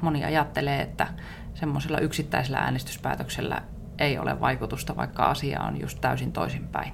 [0.00, 1.06] moni ajattelee, että
[1.54, 3.62] semmoisella yksittäisellä äänestyspäätöksellä
[3.98, 6.92] ei ole vaikutusta, vaikka asia on just täysin toisinpäin.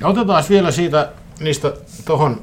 [0.00, 1.72] Ja otetaan vielä siitä niistä
[2.04, 2.40] tuohon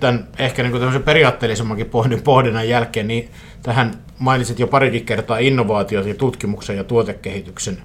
[0.00, 3.30] tämän ehkä niin tämmöisen periaatteellisemmankin pohdin, pohdinnan jälkeen, niin
[3.62, 7.78] tähän mainitsit jo parikin kertaa innovaatiot ja tutkimuksen ja tuotekehityksen.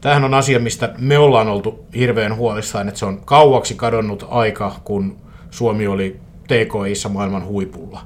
[0.00, 4.74] Tämähän on asia, mistä me ollaan oltu hirveän huolissaan, että se on kauaksi kadonnut aika,
[4.84, 5.16] kun
[5.50, 8.00] Suomi oli TKIssa maailman huipulla.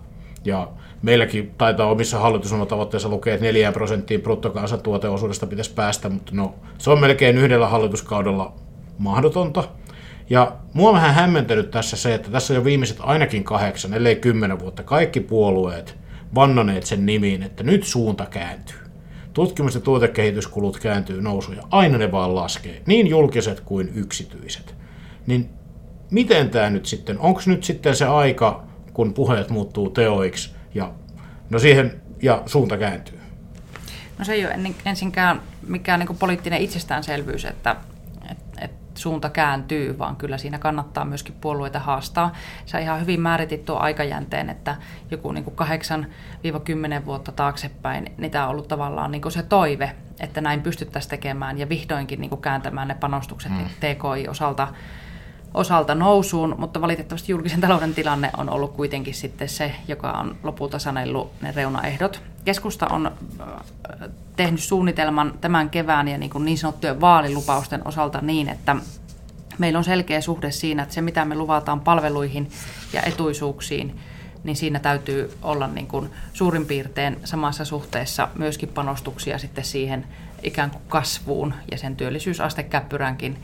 [0.44, 0.68] Ja
[1.02, 7.00] meilläkin taitaa omissa hallitusohjelmatavoitteissa lukea, että 4 prosenttiin bruttokansantuoteosuudesta pitäisi päästä, mutta no, se on
[7.00, 8.52] melkein yhdellä hallituskaudella
[8.98, 9.64] mahdotonta.
[10.30, 14.16] Ja mua on vähän hämmentänyt tässä se, että tässä on jo viimeiset ainakin kahdeksan, ellei
[14.16, 15.96] kymmenen vuotta, kaikki puolueet
[16.34, 18.76] vannoneet sen nimiin, että nyt suunta kääntyy.
[19.32, 24.74] Tutkimus- ja tuotekehityskulut kääntyy nousuja, aina ne vaan laskee, niin julkiset kuin yksityiset.
[25.26, 25.50] Niin
[26.10, 30.92] miten tämä nyt sitten, onko nyt sitten se aika, kun puheet muuttuu teoiksi ja,
[31.50, 33.18] no siihen, ja suunta kääntyy?
[34.18, 37.76] No se ei ole ensinkään mikään niin poliittinen itsestäänselvyys, että,
[39.00, 42.32] suunta kääntyy, vaan kyllä siinä kannattaa myöskin puolueita haastaa.
[42.66, 44.76] Se on ihan hyvin määritit tuo aikajänteen, että
[45.10, 45.44] joku niin
[47.02, 51.58] 8-10 vuotta taaksepäin, niin tämä on ollut tavallaan niin se toive, että näin pystyttäisiin tekemään
[51.58, 53.64] ja vihdoinkin niin kääntämään ne panostukset mm.
[53.64, 54.68] TKI-osalta
[55.54, 60.78] osalta nousuun, mutta valitettavasti julkisen talouden tilanne on ollut kuitenkin sitten se, joka on lopulta
[60.78, 62.22] sanellut ne reunaehdot.
[62.44, 63.10] Keskusta on
[64.36, 68.76] tehnyt suunnitelman tämän kevään ja niin, kuin niin sanottujen vaalilupausten osalta niin, että
[69.58, 72.50] meillä on selkeä suhde siinä, että se mitä me luvataan palveluihin
[72.92, 74.00] ja etuisuuksiin,
[74.44, 80.06] niin siinä täytyy olla niin kuin suurin piirtein samassa suhteessa myöskin panostuksia sitten siihen
[80.42, 83.38] ikään kuin kasvuun ja sen työllisyysastekäppyränkin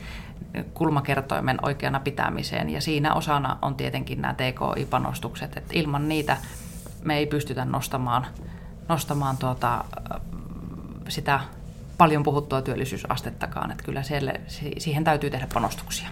[0.75, 2.71] kulmakertoimen oikeana pitämiseen.
[2.71, 6.37] Ja siinä osana on tietenkin nämä TKI-panostukset, että ilman niitä
[7.05, 8.27] me ei pystytä nostamaan,
[8.89, 9.85] nostamaan tuota,
[11.09, 11.41] sitä
[11.99, 13.71] paljon puhuttua työllisyysastettakaan.
[13.71, 14.33] Että kyllä siellä,
[14.79, 16.09] siihen täytyy tehdä panostuksia.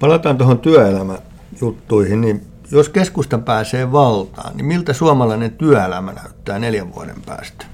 [0.00, 7.22] Palataan tuohon työelämäjuttuihin, niin jos keskustan pääsee valtaan, niin miltä suomalainen työelämä näyttää neljän vuoden
[7.26, 7.66] päästä?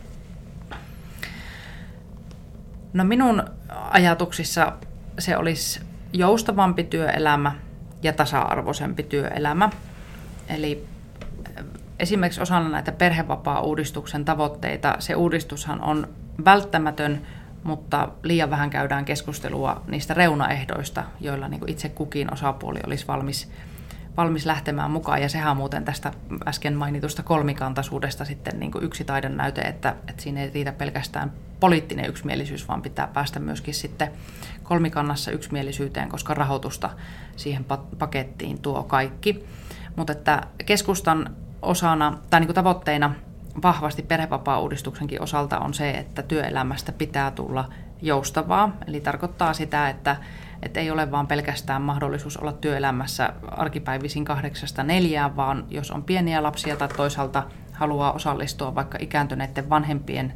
[2.93, 3.43] No minun
[3.91, 4.73] ajatuksissa
[5.19, 5.81] se olisi
[6.13, 7.53] joustavampi työelämä
[8.03, 9.71] ja tasa-arvoisempi työelämä.
[10.49, 10.87] Eli
[11.59, 11.65] äh,
[11.99, 16.09] esimerkiksi osana näitä perhevapaa-uudistuksen tavoitteita se uudistushan on
[16.45, 17.21] välttämätön,
[17.63, 23.51] mutta liian vähän käydään keskustelua niistä reunaehdoista, joilla niin itse kukin osapuoli olisi valmis
[24.19, 25.23] valmis lähtemään mukaan.
[25.23, 26.13] Ja sehän on muuten tästä
[26.47, 31.33] äsken mainitusta kolmikantaisuudesta sitten niin kuin yksi taidon näyte, että, että siinä ei riitä pelkästään
[31.61, 34.13] poliittinen yksimielisyys, vaan pitää päästä myöskin sitten
[34.63, 36.91] kolmikannassa yksimielisyyteen, koska rahoitusta
[37.37, 37.67] siihen
[37.99, 39.45] pakettiin tuo kaikki.
[39.97, 43.15] Mutta että keskustan osana tai niin kuin tavoitteina
[43.63, 47.69] vahvasti perhevapaa-uudistuksenkin osalta on se, että työelämästä pitää tulla
[48.03, 48.77] joustavaa.
[48.87, 50.17] Eli tarkoittaa sitä, että
[50.63, 56.43] että ei ole vaan pelkästään mahdollisuus olla työelämässä arkipäivisin kahdeksasta neljään, vaan jos on pieniä
[56.43, 57.43] lapsia tai toisaalta
[57.73, 60.33] haluaa osallistua vaikka ikääntyneiden vanhempien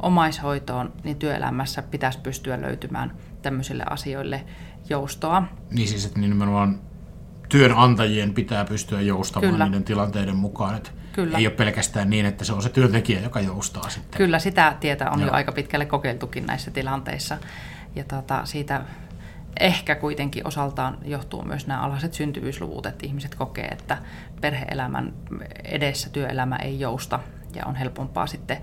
[0.00, 3.12] omaishoitoon, niin työelämässä pitäisi pystyä löytymään
[3.42, 4.44] tämmöisille asioille
[4.88, 5.42] joustoa.
[5.70, 6.80] Niin siis, että nimenomaan
[7.48, 9.64] työnantajien pitää pystyä joustamaan Kyllä.
[9.64, 10.76] niiden tilanteiden mukaan.
[10.76, 11.38] Että Kyllä.
[11.38, 14.18] Ei ole pelkästään niin, että se on se työntekijä, joka joustaa sitten.
[14.18, 15.26] Kyllä, sitä tietä on Joo.
[15.28, 17.38] jo aika pitkälle kokeiltukin näissä tilanteissa.
[17.94, 18.82] Ja tota, siitä
[19.60, 23.98] ehkä kuitenkin osaltaan johtuu myös nämä alhaiset syntyvyysluvut, että ihmiset kokee, että
[24.40, 25.12] perheelämän
[25.64, 27.20] edessä työelämä ei jousta
[27.54, 28.58] ja on helpompaa sitten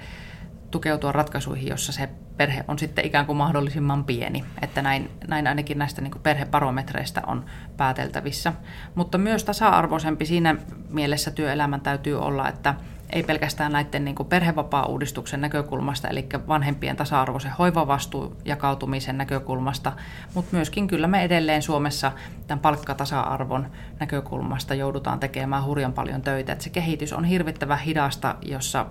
[0.71, 4.45] tukeutua ratkaisuihin, jossa se perhe on sitten ikään kuin mahdollisimman pieni.
[4.61, 7.45] Että näin, näin ainakin näistä niin perhebarometreistä on
[7.77, 8.53] pääteltävissä.
[8.95, 10.55] Mutta myös tasa-arvoisempi siinä
[10.89, 12.75] mielessä työelämän täytyy olla, että
[13.13, 19.91] ei pelkästään näiden niin perhevapaa-uudistuksen näkökulmasta, eli vanhempien tasa-arvoisen hoivavastuun jakautumisen näkökulmasta,
[20.33, 22.11] mutta myöskin kyllä me edelleen Suomessa
[22.47, 23.67] tämän palkkatasa-arvon
[23.99, 26.51] näkökulmasta joudutaan tekemään hurjan paljon töitä.
[26.51, 28.85] Että se kehitys on hirvittävän hidasta, jossa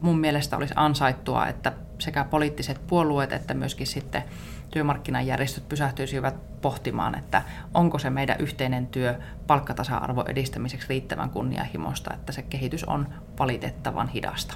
[0.00, 4.24] mun mielestä olisi ansaittua, että sekä poliittiset puolueet että myöskin sitten
[4.70, 7.42] työmarkkinajärjestöt pysähtyisivät pohtimaan, että
[7.74, 9.14] onko se meidän yhteinen työ
[9.46, 14.54] palkkatasa-arvon edistämiseksi riittävän kunnianhimoista, että se kehitys on valitettavan hidasta.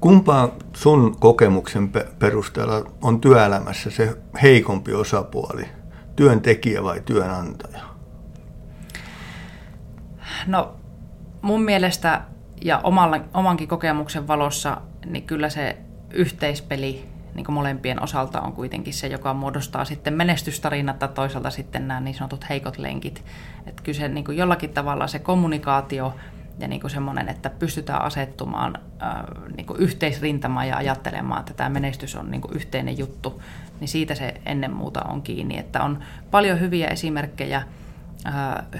[0.00, 5.68] Kumpaa sun kokemuksen perusteella on työelämässä se heikompi osapuoli,
[6.16, 7.82] työntekijä vai työnantaja?
[10.46, 10.74] No
[11.42, 12.22] mun mielestä
[12.64, 15.78] ja omalla, omankin kokemuksen valossa, niin kyllä se
[16.10, 22.00] yhteispeli niin molempien osalta on kuitenkin se, joka muodostaa sitten menestystarinat tai toisaalta sitten nämä
[22.00, 23.24] niin sanotut heikot lenkit.
[23.66, 26.14] Että kyllä se niin jollakin tavalla se kommunikaatio
[26.58, 29.10] ja niin semmoinen, että pystytään asettumaan äh,
[29.56, 33.42] niin yhteisrintamaan ja ajattelemaan, että tämä menestys on niin yhteinen juttu,
[33.80, 35.58] niin siitä se ennen muuta on kiinni.
[35.58, 35.98] Että on
[36.30, 37.62] paljon hyviä esimerkkejä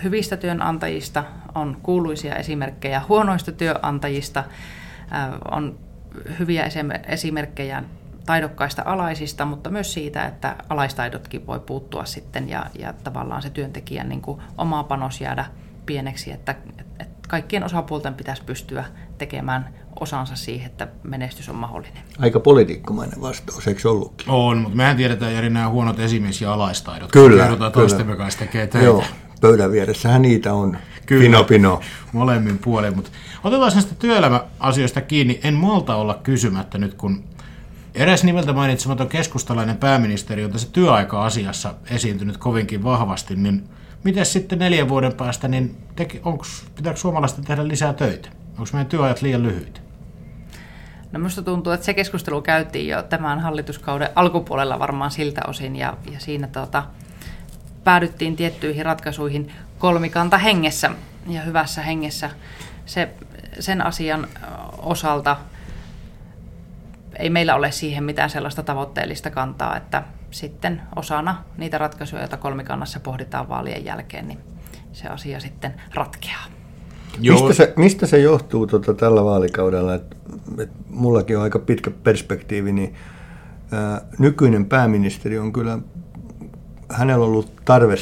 [0.03, 4.45] hyvistä työnantajista, on kuuluisia esimerkkejä huonoista työnantajista,
[5.51, 5.79] on
[6.39, 6.69] hyviä
[7.07, 7.85] esimerkkejä
[8.27, 14.09] taidokkaista alaisista, mutta myös siitä, että alaistaidotkin voi puuttua sitten ja, ja tavallaan se työntekijän
[14.09, 15.45] niin kuin oma panos jäädä
[15.87, 16.55] pieneksi, että,
[17.01, 18.85] että kaikkien osapuolten pitäisi pystyä
[19.19, 22.03] tekemään osansa siihen, että menestys on mahdollinen.
[22.19, 24.31] Aika politiikkomainen vastaus, eikö ollutkin?
[24.31, 27.13] On, mutta mehän tiedetään Jari nämä huonot esimies- ja alaistaidot.
[27.13, 27.43] Kyllä.
[27.43, 28.85] Kerrotaan toistemme kanssa tekee töitä.
[28.87, 29.05] Joo,
[29.41, 30.79] pöydän vieressähän niitä on.
[31.07, 31.81] Kyllä, pino, pino.
[32.13, 32.97] molemmin puolin.
[32.97, 33.11] Mutta
[33.45, 35.41] otetaan näistä työelämäasioista kiinni.
[35.45, 37.25] En malta olla kysymättä nyt, kun
[37.97, 43.69] Eräs nimeltä mainitsematon keskustalainen pääministeri on tässä työaika-asiassa esiintynyt kovinkin vahvasti, niin
[44.05, 48.29] miten sitten neljän vuoden päästä, niin teki, onks, pitääkö suomalaisten tehdä lisää töitä?
[48.51, 49.81] Onko meidän työajat liian lyhyitä?
[51.13, 55.97] No minusta tuntuu, että se keskustelu käytiin jo tämän hallituskauden alkupuolella varmaan siltä osin ja,
[56.13, 56.85] ja siinä tuota,
[57.85, 60.91] päädyttiin tiettyihin ratkaisuihin kolmikanta hengessä
[61.29, 62.31] ja hyvässä hengessä.
[62.87, 63.09] Se,
[63.61, 64.27] sen asian
[64.79, 65.37] osalta
[67.19, 73.01] ei meillä ole siihen mitään sellaista tavoitteellista kantaa, että sitten osana niitä ratkaisuja, joita kolmikannassa
[73.01, 74.39] pohditaan vaalien jälkeen, niin
[74.93, 76.45] se asia sitten ratkeaa.
[77.19, 79.95] Mistä se, mistä se johtuu tuota, tällä vaalikaudella?
[79.95, 80.17] Et,
[80.59, 82.95] et mullakin on aika pitkä perspektiivi, niin
[83.73, 85.79] ää, nykyinen pääministeri on kyllä,
[86.89, 87.95] hänellä on ollut tarve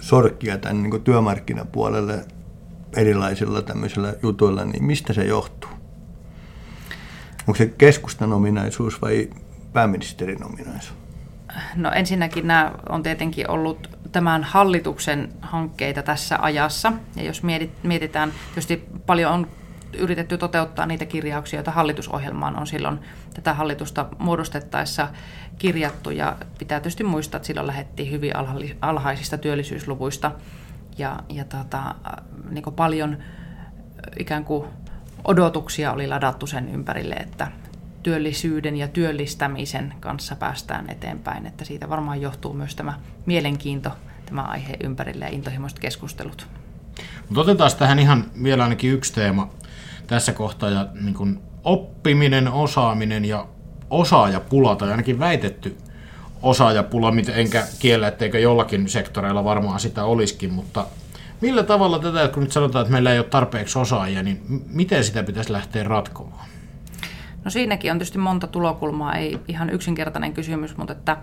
[0.00, 2.24] sorkkia tämän niin työmarkkinapuolelle
[2.96, 5.69] erilaisilla tämmöisillä jutuilla, niin mistä se johtuu?
[7.50, 9.30] Onko se keskustan ominaisuus vai
[9.72, 10.98] pääministerin ominaisuus?
[11.76, 16.92] No ensinnäkin nämä on tietenkin ollut tämän hallituksen hankkeita tässä ajassa.
[17.16, 17.42] Ja jos
[17.82, 19.48] mietitään, tietysti paljon on
[19.98, 22.98] yritetty toteuttaa niitä kirjauksia, joita hallitusohjelmaan on silloin
[23.34, 25.08] tätä hallitusta muodostettaessa
[25.58, 26.10] kirjattu.
[26.10, 28.32] Ja pitää tietysti muistaa, että silloin lähdettiin hyvin
[28.80, 30.32] alhaisista työllisyysluvuista
[30.98, 31.94] ja, ja tota,
[32.50, 33.18] niin paljon
[34.18, 34.64] ikään kuin
[35.24, 37.48] odotuksia oli ladattu sen ympärille, että
[38.02, 41.46] työllisyyden ja työllistämisen kanssa päästään eteenpäin.
[41.46, 42.94] Että siitä varmaan johtuu myös tämä
[43.26, 43.90] mielenkiinto
[44.26, 46.46] tämä aihe ympärille ja intohimoiset keskustelut.
[47.28, 49.50] Mutta otetaan tähän ihan vielä ainakin yksi teema
[50.06, 53.46] tässä kohtaa, ja niin kuin oppiminen, osaaminen ja
[53.90, 55.76] osaajapula, tai ainakin väitetty
[56.42, 60.86] osaajapula, enkä kiellä, etteikö jollakin sektoreilla varmaan sitä olisikin, mutta
[61.40, 65.22] Millä tavalla tätä, kun nyt sanotaan, että meillä ei ole tarpeeksi osaajia, niin miten sitä
[65.22, 66.48] pitäisi lähteä ratkomaan?
[67.44, 71.16] No siinäkin on tietysti monta tulokulmaa, ei ihan yksinkertainen kysymys, mutta että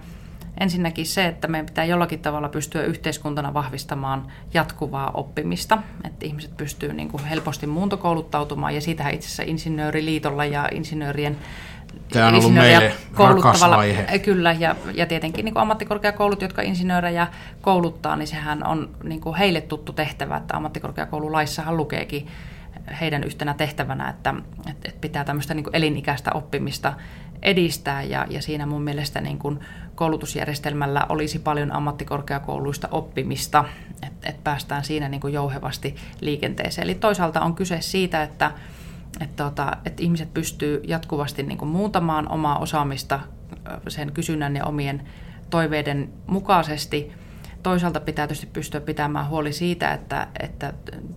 [0.60, 6.93] ensinnäkin se, että meidän pitää jollakin tavalla pystyä yhteiskuntana vahvistamaan jatkuvaa oppimista, että ihmiset pystyy
[6.93, 11.38] niin helposti muuntokouluttautumaan ja siitähän itse asiassa Insinööriliitolla ja insinöörien
[12.13, 14.19] Tämä on ollut meille rakas aihe.
[14.19, 17.27] Kyllä, ja, ja tietenkin niin kuin ammattikorkeakoulut, jotka insinöörejä
[17.61, 22.27] kouluttaa, niin sehän on niin kuin heille tuttu tehtävä, että ammattikorkeakoululaissahan lukeekin
[23.01, 24.33] heidän yhtenä tehtävänä, että,
[24.67, 26.93] että pitää tämmöistä niin kuin elinikäistä oppimista
[27.41, 29.59] edistää, ja, ja siinä mun mielestä niin kuin
[29.95, 33.65] koulutusjärjestelmällä olisi paljon ammattikorkeakouluista oppimista,
[34.07, 36.83] että, että päästään siinä niin kuin jouhevasti liikenteeseen.
[36.83, 38.51] Eli toisaalta on kyse siitä, että
[39.21, 43.19] että, tota, että ihmiset pystyy jatkuvasti niin kuin muuntamaan omaa osaamista
[43.87, 45.03] sen kysynnän ja omien
[45.49, 47.11] toiveiden mukaisesti.
[47.63, 50.73] Toisaalta pitää tietysti pystyä pitämään huoli siitä, että, että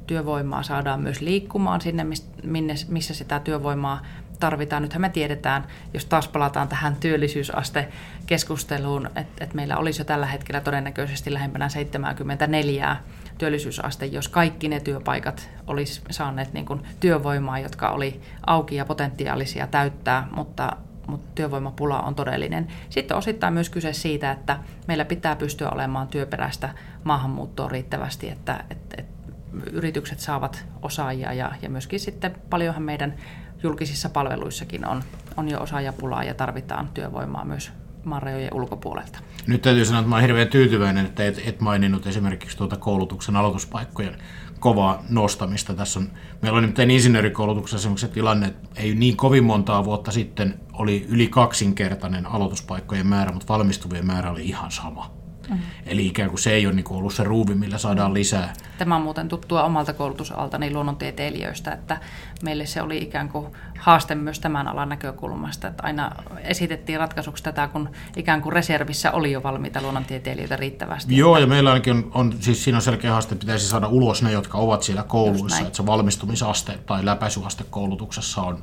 [0.07, 2.07] työvoimaa saadaan myös liikkumaan sinne,
[2.43, 4.03] minne, missä sitä työvoimaa
[4.41, 4.83] tarvitaan.
[4.83, 10.61] Nythän me tiedetään, jos taas palataan tähän työllisyysaste-keskusteluun, että, että meillä olisi jo tällä hetkellä
[10.61, 12.97] todennäköisesti lähempänä 74
[13.41, 19.67] työllisyysaste, jos kaikki ne työpaikat olisi saaneet niin kuin työvoimaa, jotka oli auki ja potentiaalisia
[19.67, 20.77] täyttää, mutta,
[21.07, 22.69] mutta työvoimapula on todellinen.
[22.91, 26.69] Sitten osittain myös kyse siitä, että meillä pitää pystyä olemaan työperäistä
[27.05, 29.33] maahanmuuttoa riittävästi, että, että, että
[29.73, 33.15] yritykset saavat osaajia ja, ja myöskin sitten paljonhan meidän
[33.63, 35.03] julkisissa palveluissakin on,
[35.37, 37.73] on jo osaajapulaa ja tarvitaan työvoimaa myös
[38.05, 39.19] maanrajojen ulkopuolelta.
[39.47, 44.19] Nyt täytyy sanoa, että olen hirveän tyytyväinen, että et, et maininnut esimerkiksi tuota koulutuksen aloituspaikkojen
[44.59, 45.75] kovaa nostamista.
[45.75, 46.11] Tässä on,
[46.43, 51.29] meillä on nimittäin insinöörikoulutuksessa se tilanne, että ei niin kovin montaa vuotta sitten oli yli
[51.29, 55.20] kaksinkertainen aloituspaikkojen määrä, mutta valmistuvien määrä oli ihan sama.
[55.51, 55.65] Mm-hmm.
[55.87, 58.53] Eli ikään kuin se ei ole niin kuin ollut se ruuvi, millä saadaan lisää.
[58.79, 62.01] Tämä on muuten tuttua omalta koulutusaltani luonnontieteilijöistä, että
[62.43, 63.47] meille se oli ikään kuin
[63.79, 66.11] haaste myös tämän alan näkökulmasta, että aina
[66.43, 71.17] esitettiin ratkaisuksi tätä, kun ikään kuin reservissä oli jo valmiita luonnontieteilijöitä riittävästi.
[71.17, 74.23] Joo, ja meillä ainakin on, on siis siinä on selkeä haaste, että pitäisi saada ulos
[74.23, 78.59] ne, jotka ovat siellä kouluissa, että se valmistumisaste tai läpäisyaste koulutuksessa on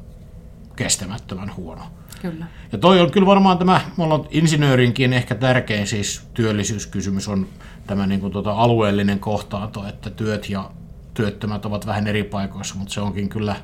[0.76, 1.82] kestämättömän huono.
[2.22, 2.46] Kyllä.
[2.72, 7.48] Ja toi on kyllä varmaan tämä, mulla on insinöörinkin ehkä tärkein siis työllisyyskysymys on
[7.88, 10.72] tämä niin kuin tuota alueellinen kohtaanto, että työt ja
[11.14, 13.56] työttömät ovat vähän eri paikoissa, mutta se onkin kyllä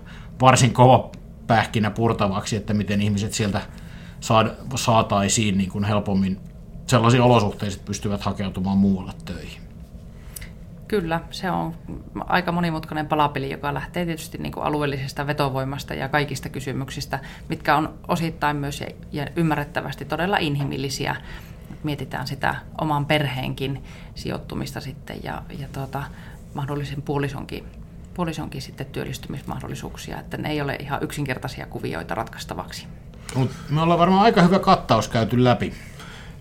[0.41, 1.11] varsin kova
[1.47, 3.61] pähkinä purtavaksi, että miten ihmiset sieltä
[4.75, 6.39] saataisiin niin kuin helpommin
[6.87, 9.62] sellaisiin olosuhteisiin, että pystyvät hakeutumaan muualle töihin.
[10.87, 11.73] Kyllä, se on
[12.15, 17.19] aika monimutkainen palapeli, joka lähtee tietysti niin kuin alueellisesta vetovoimasta ja kaikista kysymyksistä,
[17.49, 21.15] mitkä on osittain myös ja, ymmärrettävästi todella inhimillisiä.
[21.83, 23.83] Mietitään sitä oman perheenkin
[24.15, 26.03] sijoittumista sitten ja, ja tuota,
[26.53, 27.63] mahdollisen puolisonkin,
[28.13, 32.87] puolisonkin sitten työllistymismahdollisuuksia, että ne ei ole ihan yksinkertaisia kuvioita ratkaistavaksi.
[33.35, 35.73] Mut me ollaan varmaan aika hyvä kattaus käyty läpi.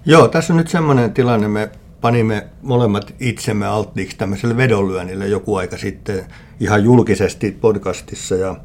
[0.04, 1.70] Joo, tässä on nyt semmoinen tilanne, me
[2.02, 6.24] panimme molemmat itsemme alttiiksi tämmöiselle vedonlyönnille joku aika sitten
[6.60, 8.34] ihan julkisesti podcastissa.
[8.34, 8.56] Ja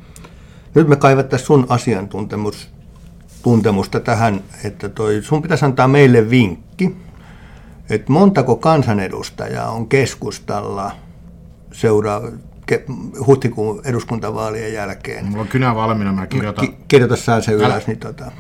[0.76, 2.70] nyt me kaivattaisiin sun asiantuntemus
[3.44, 6.96] tuntemusta tähän, että toi, sun pitäisi antaa meille vinkki,
[7.90, 10.92] että montako kansanedustajaa on keskustalla
[11.72, 12.22] seuraa
[13.28, 15.26] huhtikuun eduskuntavaalien jälkeen.
[15.26, 16.68] Mulla on kynä valmiina, mä kirjoitan.
[16.68, 17.66] Ki- kirjoita sä se ylös.
[17.66, 17.82] Älä.
[17.88, 18.32] Niin tota...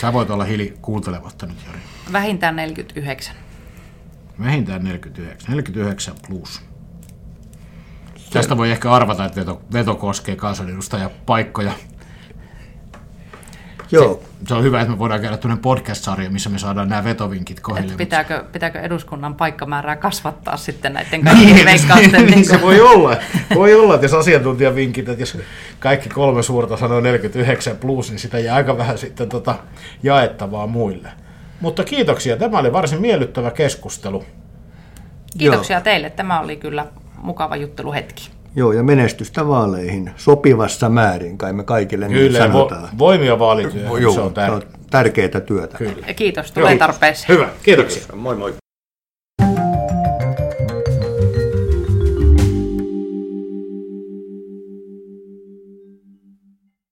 [0.00, 1.78] Sä voit olla hiili kuuntelematta nyt, Jari.
[2.12, 3.36] Vähintään 49.
[4.40, 5.50] Vähintään 49.
[5.50, 6.62] 49 plus.
[8.32, 11.72] Tästä voi ehkä arvata, että veto, veto koskee kansanedustajapaikkoja.
[13.90, 14.20] Joo.
[14.22, 17.60] Se, se on hyvä, että me voidaan käydä tuonne podcast-sarja, missä me saadaan nämä vetovinkit
[17.60, 17.96] kohdille.
[17.96, 22.12] Pitääkö, pitääkö eduskunnan paikkamäärää kasvattaa sitten näiden kaikkien niin, veikkausten?
[22.12, 23.16] Niin, niin, se voi olla.
[23.54, 25.38] Voi olla, että jos asiantuntijavinkit, että jos
[25.78, 29.54] kaikki kolme suurta sanoo 49 plus, niin sitä jää aika vähän sitten tota
[30.02, 31.08] jaettavaa muille.
[31.60, 32.36] Mutta kiitoksia.
[32.36, 34.24] Tämä oli varsin miellyttävä keskustelu.
[35.38, 35.84] Kiitoksia Joo.
[35.84, 36.10] teille.
[36.10, 36.86] Tämä oli kyllä
[37.22, 38.30] mukava jutteluhetki.
[38.56, 42.82] Joo, ja menestystä vaaleihin sopivassa määrin, kai me kaikille Kyllä, niin sanotaan.
[42.82, 45.78] Vo, voimia vaalityö, Joo, se on, tär- se on tärkeää työtä.
[45.78, 46.06] Kyllä.
[46.06, 47.28] Ja kiitos, tulee tarpeeseen.
[47.28, 48.02] Hyvä, kiitoksia.
[48.14, 48.54] Moi moi.